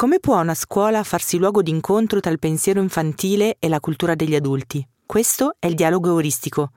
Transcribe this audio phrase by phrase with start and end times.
[0.00, 4.36] Come può una scuola farsi luogo d'incontro tra il pensiero infantile e la cultura degli
[4.36, 4.86] adulti?
[5.04, 6.70] Questo è il dialogo euristico,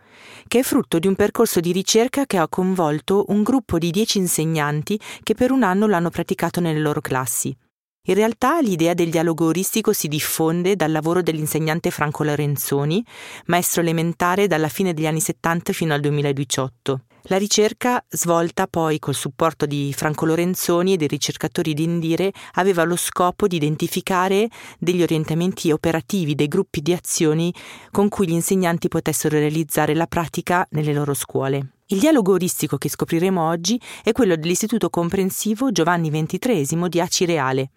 [0.47, 4.17] che è frutto di un percorso di ricerca che ha coinvolto un gruppo di dieci
[4.17, 7.55] insegnanti che per un anno l'hanno praticato nelle loro classi.
[8.07, 13.05] In realtà l'idea del dialogo euristico si diffonde dal lavoro dell'insegnante Franco Lorenzoni,
[13.45, 17.01] maestro elementare dalla fine degli anni 70 fino al 2018.
[17.25, 22.83] La ricerca, svolta poi col supporto di Franco Lorenzoni e dei ricercatori di Indire, aveva
[22.83, 24.49] lo scopo di identificare
[24.79, 27.53] degli orientamenti operativi, dei gruppi di azioni
[27.91, 31.73] con cui gli insegnanti potessero realizzare la pratica nelle loro scuole.
[31.87, 37.69] Il dialogo oristico che scopriremo oggi è quello dell'Istituto Comprensivo Giovanni XXIII di Acireale.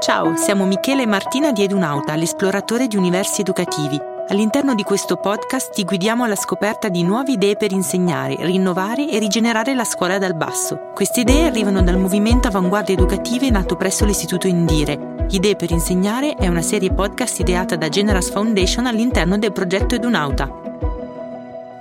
[0.00, 4.17] Ciao, siamo Michele e Martina di Edunauta, l'esploratore di universi educativi.
[4.30, 9.18] All'interno di questo podcast ti guidiamo alla scoperta di nuove idee per insegnare, rinnovare e
[9.18, 10.90] rigenerare la scuola dal basso.
[10.94, 15.26] Queste idee arrivano dal movimento Avanguardie Educative nato presso l'Istituto Indire.
[15.30, 20.50] Idee per insegnare è una serie podcast ideata da Generas Foundation all'interno del progetto Edunauta.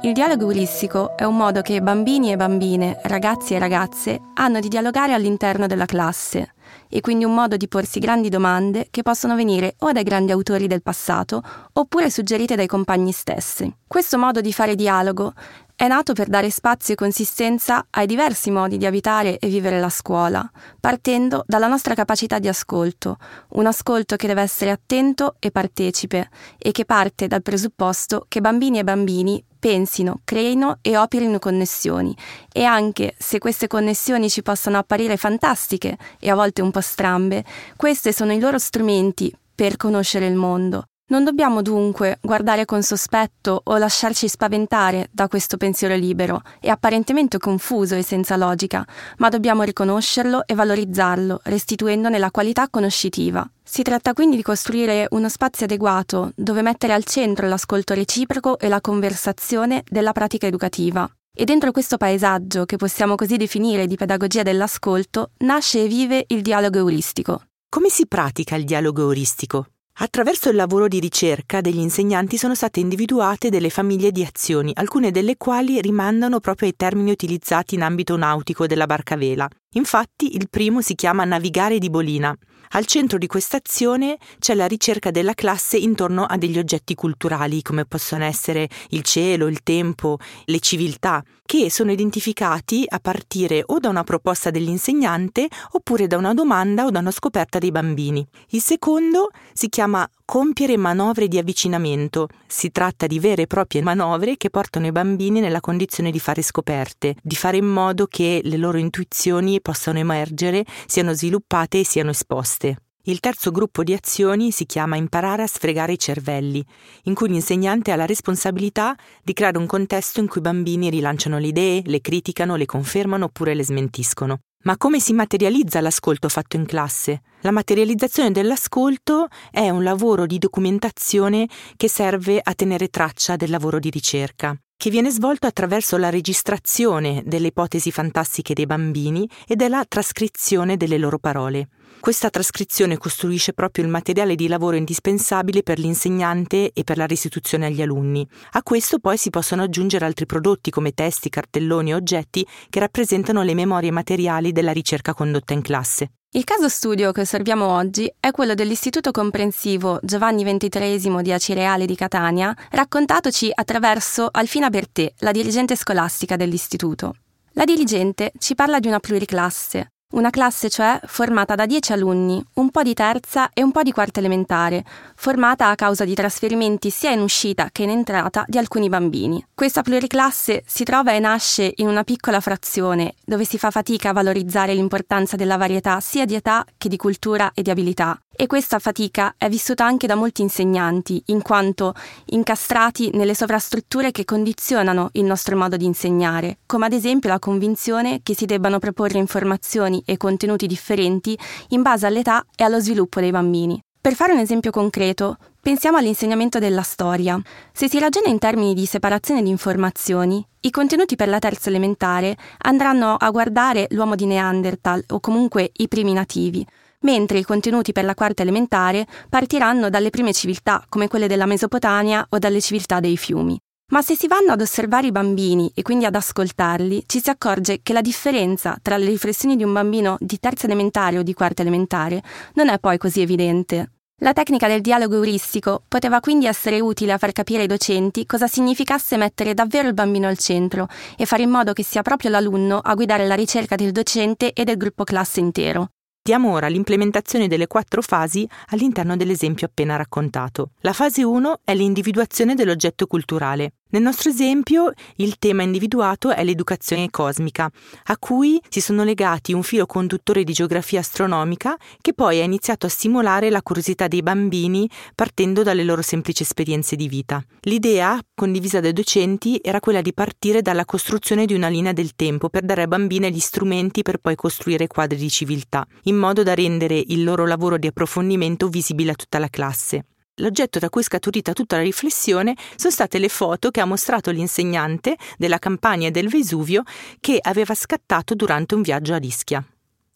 [0.03, 4.69] Il dialogo euristico è un modo che bambini e bambine, ragazzi e ragazze hanno di
[4.69, 6.53] dialogare all'interno della classe
[6.89, 10.67] e quindi un modo di porsi grandi domande che possono venire o dai grandi autori
[10.67, 11.41] del passato
[11.73, 13.73] oppure suggerite dai compagni stessi.
[13.85, 15.33] Questo modo di fare dialogo
[15.78, 19.89] è nato per dare spazio e consistenza ai diversi modi di abitare e vivere la
[19.89, 23.17] scuola, partendo dalla nostra capacità di ascolto,
[23.50, 28.80] un ascolto che deve essere attento e partecipe e che parte dal presupposto che bambini
[28.80, 32.17] e bambini pensino, creino e operino connessioni.
[32.52, 37.45] E anche se queste connessioni ci possono apparire fantastiche e a volte un po' strambe,
[37.75, 43.61] queste sono i loro strumenti per conoscere il mondo non dobbiamo dunque guardare con sospetto
[43.63, 48.86] o lasciarci spaventare da questo pensiero libero e apparentemente confuso e senza logica,
[49.17, 53.49] ma dobbiamo riconoscerlo e valorizzarlo, restituendone la qualità conoscitiva.
[53.64, 58.67] Si tratta quindi di costruire uno spazio adeguato dove mettere al centro l'ascolto reciproco e
[58.67, 61.10] la conversazione della pratica educativa.
[61.33, 66.42] E dentro questo paesaggio, che possiamo così definire di pedagogia dell'ascolto, nasce e vive il
[66.42, 67.43] dialogo euristico.
[67.70, 69.67] Come si pratica il dialogo euristico?
[69.99, 75.09] Attraverso il lavoro di ricerca degli insegnanti sono state individuate delle famiglie di azioni, alcune
[75.09, 79.49] delle quali rimandano proprio ai termini utilizzati in ambito nautico della barca vela.
[79.73, 82.36] Infatti il primo si chiama Navigare di Bolina.
[82.72, 87.61] Al centro di questa azione c'è la ricerca della classe intorno a degli oggetti culturali,
[87.61, 93.80] come possono essere il cielo, il tempo, le civiltà, che sono identificati a partire o
[93.80, 98.28] da una proposta dell'insegnante oppure da una domanda o da una scoperta dei bambini.
[98.49, 102.28] Il secondo si chiama compiere manovre di avvicinamento.
[102.45, 106.42] Si tratta di vere e proprie manovre che portano i bambini nella condizione di fare
[106.42, 112.11] scoperte, di fare in modo che le loro intuizioni possano emergere, siano sviluppate e siano
[112.11, 112.77] esposte.
[113.07, 116.61] Il terzo gruppo di azioni si chiama Imparare a sfregare i cervelli,
[117.03, 121.37] in cui l'insegnante ha la responsabilità di creare un contesto in cui i bambini rilanciano
[121.37, 124.39] le idee, le criticano, le confermano oppure le smentiscono.
[124.63, 127.21] Ma come si materializza l'ascolto fatto in classe?
[127.43, 131.47] La materializzazione dell'ascolto è un lavoro di documentazione
[131.77, 137.24] che serve a tenere traccia del lavoro di ricerca, che viene svolto attraverso la registrazione
[137.25, 141.69] delle ipotesi fantastiche dei bambini e della trascrizione delle loro parole.
[142.00, 147.66] Questa trascrizione costruisce proprio il materiale di lavoro indispensabile per l'insegnante e per la restituzione
[147.66, 148.25] agli alunni.
[148.51, 153.42] A questo poi si possono aggiungere altri prodotti come testi, cartelloni e oggetti che rappresentano
[153.42, 156.12] le memorie materiali della ricerca condotta in classe.
[156.31, 161.95] Il caso studio che osserviamo oggi è quello dell'Istituto Comprensivo Giovanni XXIII di Acireale di
[161.95, 167.16] Catania, raccontatoci attraverso Alfina Bertè, la dirigente scolastica dell'istituto.
[167.54, 172.69] La dirigente ci parla di una pluriclasse, una classe cioè formata da 10 alunni, un
[172.71, 174.83] po' di terza e un po' di quarta elementare,
[175.15, 179.45] formata a causa di trasferimenti sia in uscita che in entrata di alcuni bambini.
[179.53, 184.13] Questa pluriclasse si trova e nasce in una piccola frazione dove si fa fatica a
[184.13, 188.19] valorizzare l'importanza della varietà sia di età che di cultura e di abilità.
[188.39, 191.95] E questa fatica è vissuta anche da molti insegnanti, in quanto
[192.25, 198.19] incastrati nelle sovrastrutture che condizionano il nostro modo di insegnare, come ad esempio la convinzione
[198.22, 201.36] che si debbano proporre informazioni e contenuti differenti
[201.69, 203.81] in base all'età e allo sviluppo dei bambini.
[204.00, 207.42] Per fare un esempio concreto, pensiamo all'insegnamento della storia.
[207.74, 212.38] Se si ragiona in termini di separazione di informazioni, i contenuti per la terza elementare
[212.60, 216.63] andranno a guardare l'uomo di Neanderthal o comunque i primi nativi,
[217.07, 222.25] mentre i contenuti per la quarta elementare partiranno dalle prime civiltà, come quelle della Mesopotamia
[222.27, 223.57] o dalle civiltà dei fiumi.
[223.94, 227.80] Ma se si vanno ad osservare i bambini e quindi ad ascoltarli, ci si accorge
[227.81, 231.62] che la differenza tra le riflessioni di un bambino di terza elementare o di quarta
[231.62, 232.21] elementare
[232.56, 233.92] non è poi così evidente.
[234.21, 238.48] La tecnica del dialogo euristico poteva quindi essere utile a far capire ai docenti cosa
[238.48, 242.80] significasse mettere davvero il bambino al centro e fare in modo che sia proprio l'alunno
[242.80, 245.92] a guidare la ricerca del docente e del gruppo classe intero.
[246.27, 250.71] Diamo ora l'implementazione delle quattro fasi all'interno dell'esempio appena raccontato.
[250.81, 253.75] La fase 1 è l'individuazione dell'oggetto culturale.
[253.89, 257.72] Nel nostro esempio il tema individuato è l'educazione cosmica,
[258.06, 262.86] a cui si sono legati un filo conduttore di geografia astronomica che poi ha iniziato
[262.86, 267.42] a stimolare la curiosità dei bambini partendo dalle loro semplici esperienze di vita.
[267.62, 272.50] L'idea, condivisa dai docenti, era quella di partire dalla costruzione di una linea del tempo
[272.50, 276.54] per dare ai bambini gli strumenti per poi costruire quadri di civiltà, in modo da
[276.54, 280.04] rendere il loro lavoro di approfondimento visibile a tutta la classe.
[280.39, 284.30] L'oggetto da cui è scaturita tutta la riflessione sono state le foto che ha mostrato
[284.30, 286.84] l'insegnante della campagna del Vesuvio
[287.19, 289.66] che aveva scattato durante un viaggio a Ischia.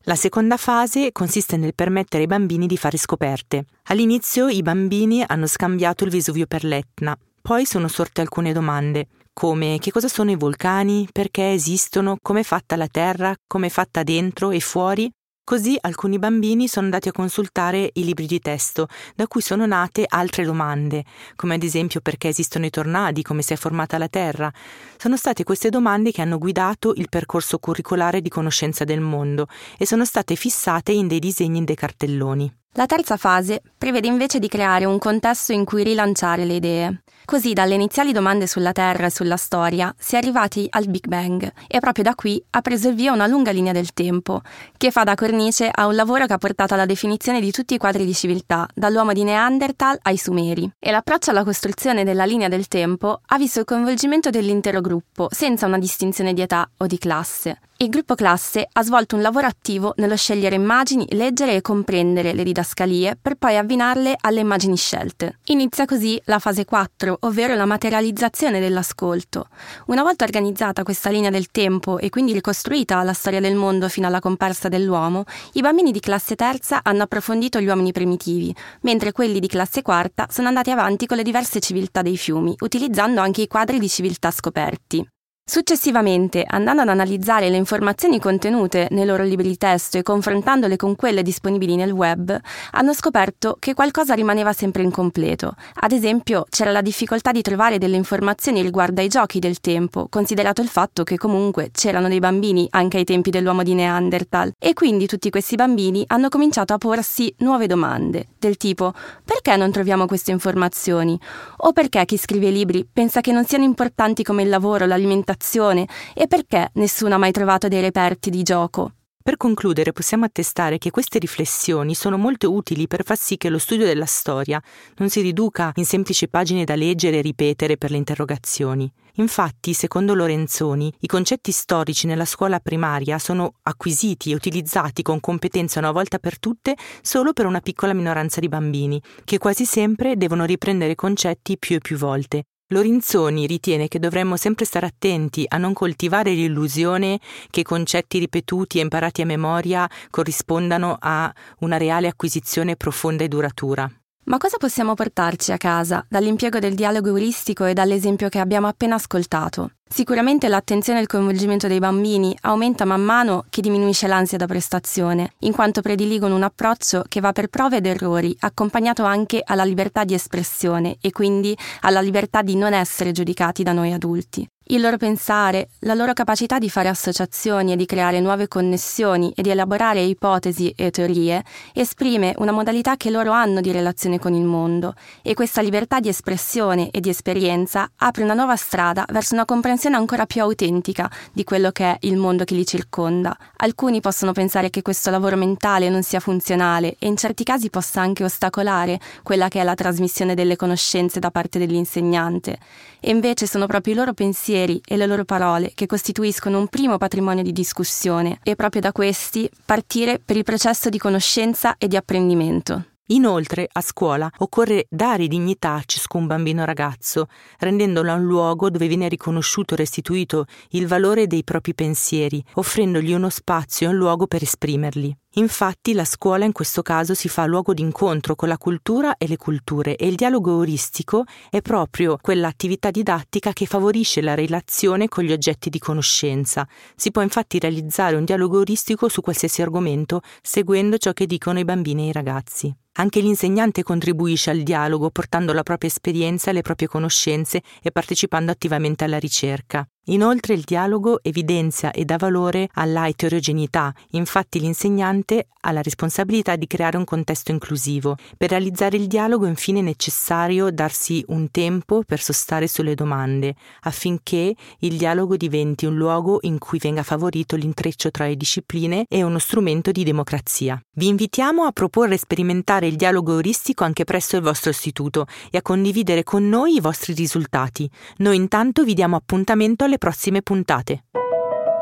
[0.05, 3.65] La seconda fase consiste nel permettere ai bambini di fare scoperte.
[3.85, 9.77] All'inizio i bambini hanno scambiato il Vesuvio per l'Etna, poi sono sorte alcune domande, come
[9.79, 14.03] che cosa sono i vulcani, perché esistono, come è fatta la Terra, come è fatta
[14.03, 15.11] dentro e fuori,
[15.51, 20.05] Così alcuni bambini sono andati a consultare i libri di testo, da cui sono nate
[20.07, 21.03] altre domande,
[21.35, 24.49] come ad esempio perché esistono i tornadi, come si è formata la Terra.
[24.95, 29.85] Sono state queste domande che hanno guidato il percorso curricolare di conoscenza del mondo e
[29.85, 32.60] sono state fissate in dei disegni in dei cartelloni.
[32.75, 37.01] La terza fase prevede invece di creare un contesto in cui rilanciare le idee.
[37.25, 41.51] Così dalle iniziali domande sulla Terra e sulla storia si è arrivati al Big Bang
[41.67, 44.41] e proprio da qui ha preso il via una lunga linea del tempo,
[44.77, 47.77] che fa da cornice a un lavoro che ha portato alla definizione di tutti i
[47.77, 50.71] quadri di civiltà, dall'uomo di Neanderthal ai Sumeri.
[50.79, 55.65] E l'approccio alla costruzione della linea del tempo ha visto il coinvolgimento dell'intero gruppo, senza
[55.65, 57.59] una distinzione di età o di classe.
[57.81, 62.43] Il gruppo classe ha svolto un lavoro attivo nello scegliere immagini, leggere e comprendere le
[62.43, 65.39] didascalie per poi abbinarle alle immagini scelte.
[65.45, 69.47] Inizia così la fase 4, ovvero la materializzazione dell'ascolto.
[69.87, 74.05] Una volta organizzata questa linea del tempo e quindi ricostruita la storia del mondo fino
[74.05, 75.23] alla comparsa dell'uomo,
[75.53, 80.27] i bambini di classe terza hanno approfondito gli uomini primitivi, mentre quelli di classe quarta
[80.29, 84.29] sono andati avanti con le diverse civiltà dei fiumi, utilizzando anche i quadri di civiltà
[84.29, 85.03] scoperti.
[85.43, 90.95] Successivamente, andando ad analizzare le informazioni contenute nei loro libri di testo e confrontandole con
[90.95, 92.39] quelle disponibili nel web,
[92.71, 95.53] hanno scoperto che qualcosa rimaneva sempre incompleto.
[95.81, 100.61] Ad esempio, c'era la difficoltà di trovare delle informazioni riguardo ai giochi del tempo, considerato
[100.61, 105.05] il fatto che comunque c'erano dei bambini anche ai tempi dell'uomo di Neanderthal, e quindi
[105.05, 108.93] tutti questi bambini hanno cominciato a porsi nuove domande, del tipo
[109.25, 111.19] perché non troviamo queste informazioni?
[111.57, 115.87] O perché chi scrive libri pensa che non siano importanti come il lavoro, l'alimentazione, ambientazione
[116.13, 118.93] e perché nessuno ha mai trovato dei reperti di gioco.
[119.23, 123.59] Per concludere possiamo attestare che queste riflessioni sono molto utili per far sì che lo
[123.59, 124.59] studio della storia
[124.97, 128.91] non si riduca in semplici pagine da leggere e ripetere per le interrogazioni.
[129.15, 135.77] Infatti, secondo Lorenzoni, i concetti storici nella scuola primaria sono acquisiti e utilizzati con competenza
[135.77, 140.45] una volta per tutte solo per una piccola minoranza di bambini, che quasi sempre devono
[140.45, 145.73] riprendere concetti più e più volte, Lorenzoni ritiene che dovremmo sempre stare attenti a non
[145.73, 147.19] coltivare l'illusione
[147.49, 153.91] che concetti ripetuti e imparati a memoria corrispondano a una reale acquisizione profonda e duratura.
[154.23, 158.95] Ma cosa possiamo portarci a casa dall'impiego del dialogo euristico e dall'esempio che abbiamo appena
[158.95, 159.71] ascoltato?
[159.89, 165.33] Sicuramente l'attenzione e il coinvolgimento dei bambini aumenta man mano che diminuisce l'ansia da prestazione,
[165.39, 170.03] in quanto prediligono un approccio che va per prove ed errori, accompagnato anche alla libertà
[170.03, 174.47] di espressione e quindi alla libertà di non essere giudicati da noi adulti.
[174.71, 179.41] Il loro pensare, la loro capacità di fare associazioni e di creare nuove connessioni e
[179.41, 184.45] di elaborare ipotesi e teorie esprime una modalità che loro hanno di relazione con il
[184.45, 189.43] mondo e questa libertà di espressione e di esperienza apre una nuova strada verso una
[189.43, 193.35] comprensione ancora più autentica di quello che è il mondo che li circonda.
[193.57, 197.99] Alcuni possono pensare che questo lavoro mentale non sia funzionale e in certi casi possa
[197.99, 202.57] anche ostacolare quella che è la trasmissione delle conoscenze da parte dell'insegnante
[203.01, 206.67] e invece sono proprio i loro pensieri pensieri e le loro parole che costituiscono un
[206.67, 211.87] primo patrimonio di discussione e proprio da questi partire per il processo di conoscenza e
[211.87, 212.85] di apprendimento.
[213.07, 217.27] Inoltre, a scuola occorre dare dignità a ciascun bambino ragazzo,
[217.59, 223.29] rendendolo un luogo dove viene riconosciuto e restituito il valore dei propri pensieri, offrendogli uno
[223.29, 225.20] spazio e un luogo per esprimerli.
[225.35, 229.37] Infatti la scuola in questo caso si fa luogo d'incontro con la cultura e le
[229.37, 235.31] culture e il dialogo euristico è proprio quell'attività didattica che favorisce la relazione con gli
[235.31, 236.67] oggetti di conoscenza.
[236.97, 241.65] Si può infatti realizzare un dialogo euristico su qualsiasi argomento seguendo ciò che dicono i
[241.65, 242.75] bambini e i ragazzi.
[242.95, 248.51] Anche l'insegnante contribuisce al dialogo portando la propria esperienza e le proprie conoscenze e partecipando
[248.51, 249.87] attivamente alla ricerca.
[250.05, 256.65] Inoltre il dialogo evidenzia e dà valore alla eterogeneità, infatti l'insegnante ha la responsabilità di
[256.65, 258.17] creare un contesto inclusivo.
[258.35, 264.55] Per realizzare il dialogo infine è necessario darsi un tempo per sostare sulle domande, affinché
[264.79, 269.37] il dialogo diventi un luogo in cui venga favorito l'intreccio tra le discipline e uno
[269.37, 270.81] strumento di democrazia.
[270.95, 275.59] Vi invitiamo a proporre e sperimentare il dialogo euristico anche presso il vostro istituto e
[275.59, 277.87] a condividere con noi i vostri risultati.
[278.17, 281.03] Noi intanto vi diamo appuntamento alle prossime puntate.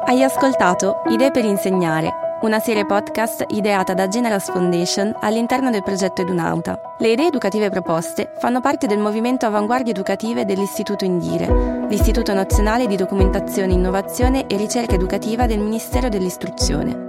[0.06, 2.12] Hai ascoltato Idee per insegnare,
[2.42, 6.96] una serie podcast ideata da Generas Foundation all'interno del progetto Edunauta.
[6.98, 12.96] Le idee educative proposte fanno parte del movimento Avanguardie Educative dell'Istituto Indire, l'Istituto Nazionale di
[12.96, 17.06] Documentazione, Innovazione e Ricerca Educativa del Ministero dell'Istruzione.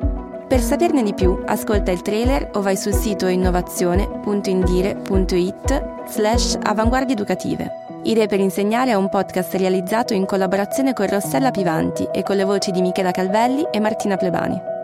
[0.47, 7.90] Per saperne di più, ascolta il trailer o vai sul sito innovazione.indire.it slash avanguardie educative.
[8.03, 12.45] Idee per insegnare è un podcast realizzato in collaborazione con Rossella Pivanti e con le
[12.45, 14.80] voci di Michela Calvelli e Martina Plebani.